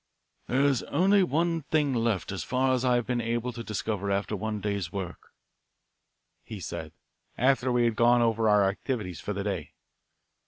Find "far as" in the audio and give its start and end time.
2.43-2.83